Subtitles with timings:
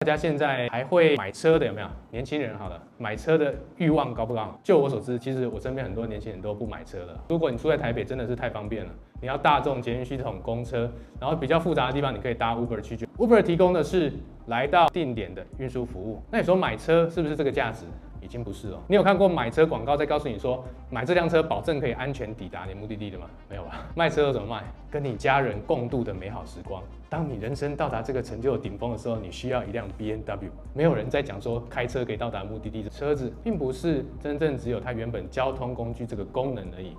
[0.00, 1.88] 大家现在还会买车的有没有？
[2.12, 4.56] 年轻人好了，买车的欲望高不高？
[4.62, 7.20] 就我所知，其实我身边很多年轻人都不买车了。
[7.28, 8.90] 如果你住在台北，真的是太方便了。
[9.20, 10.88] 你要大众捷运系统、公车，
[11.20, 12.96] 然后比较复杂的地方，你可以搭 Uber 去。
[13.18, 14.12] Uber 提供的是
[14.46, 16.22] 来到定点的运输服务。
[16.30, 17.84] 那你说买车是不是这个价值？
[18.20, 18.80] 已经不是了。
[18.88, 23.26] 你有看过买车广告在告诉你说，买这辆车保证可以安全抵达你目的地的吗？
[23.48, 23.86] 没有吧？
[23.96, 24.62] 卖车怎么卖？
[24.90, 26.82] 跟你家人共度的美好时光。
[27.10, 30.48] 当你人生到达这个成就的顶峰的时候，你需要一辆 BMW。
[30.74, 36.96] 没有人在讲说开车可以到达目的地车子，并不是真正只有它原本交通工具这个功能而已。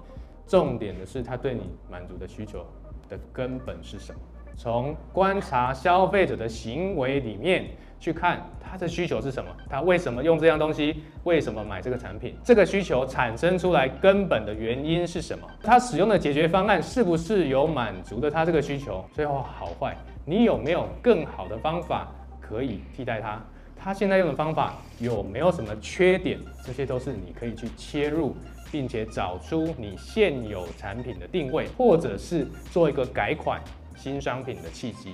[0.47, 2.65] 重点的是它对你满足的需求
[3.07, 4.19] 的根本是什么？
[4.55, 7.65] 从观察消费者的行为里面
[7.99, 15.47] 去看他的需求是什么，他为什么用这样东西，为什么买这个产品，这个需求产生出来根本的原因是什么？
[15.61, 19.03] 他使用的解决方案是不是有满足的他这个需求？
[19.13, 22.07] 最后好坏，你有没有更好的方法
[22.39, 23.43] 可以替代他？
[23.75, 26.39] 他现在用的方法有没有什么缺点？
[26.65, 28.35] 这些都是你可以去切入，
[28.71, 33.61] 并且找出你现有产品的定位，或者是做一个改款。
[33.95, 35.13] 新商品的契机。